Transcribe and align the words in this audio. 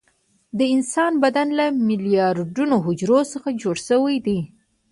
د 0.57 0.59
انسان 0.75 1.13
بدن 1.23 1.47
له 1.59 1.65
میلیارډونو 1.87 2.75
حجرو 2.85 3.19
څخه 3.33 3.47
جوړ 3.61 3.75
شوی 3.87 4.15
دی 4.25 4.39